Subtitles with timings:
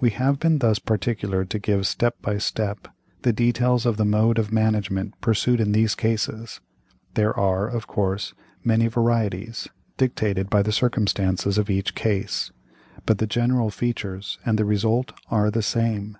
[0.00, 2.88] "We have been thus particular to give, step by step,
[3.20, 6.60] the details of the mode of management pursued in these cases.
[7.12, 8.32] There are, of course,
[8.64, 9.68] many varieties,
[9.98, 12.52] dictated by the circumstances of each case,
[13.04, 16.16] but the general features and the result, are the same.